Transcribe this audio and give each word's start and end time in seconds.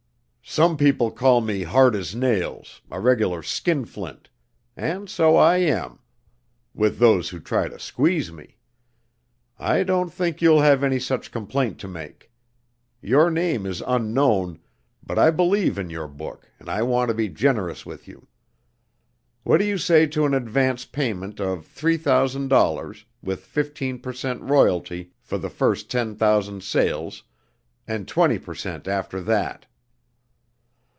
"Some 0.43 0.75
people 0.75 1.11
call 1.11 1.39
me 1.39 1.63
hard 1.63 1.95
as 1.95 2.13
nails, 2.13 2.81
a 2.91 2.99
regular 2.99 3.41
skinflint. 3.41 4.29
And 4.75 5.09
so 5.09 5.37
I 5.37 5.55
am, 5.59 5.99
with 6.75 6.97
those 6.99 7.29
who 7.29 7.39
try 7.39 7.69
to 7.69 7.79
squeeze 7.79 8.33
me. 8.33 8.57
I 9.57 9.83
don't 9.83 10.09
think 10.11 10.41
you'll 10.41 10.59
have 10.59 10.83
any 10.83 10.99
such 10.99 11.31
complaint 11.31 11.79
to 11.79 11.87
make. 11.87 12.31
Your 13.01 13.31
name 13.31 13.65
is 13.65 13.81
unknown, 13.87 14.59
but 15.01 15.17
I 15.17 15.31
believe 15.31 15.77
in 15.79 15.89
your 15.89 16.09
book 16.09 16.51
and 16.59 16.67
I 16.67 16.81
want 16.81 17.07
to 17.07 17.13
be 17.13 17.29
generous 17.29 17.85
with 17.85 18.05
you. 18.05 18.27
What 19.43 19.59
do 19.59 19.63
you 19.63 19.77
say 19.77 20.05
to 20.07 20.25
an 20.25 20.33
advance 20.33 20.83
payment 20.83 21.39
of 21.39 21.65
three 21.65 21.95
thousand 21.97 22.49
dollars, 22.49 23.05
with 23.23 23.39
fifteen 23.45 23.99
per 23.99 24.11
cent. 24.11 24.41
royalty 24.41 25.13
for 25.21 25.37
the 25.37 25.49
first 25.51 25.89
ten 25.89 26.13
thousand 26.13 26.61
sales, 26.61 27.23
and 27.87 28.05
twenty 28.05 28.37
per 28.37 28.53
cent. 28.53 28.85
after 28.85 29.21
that?" 29.21 29.65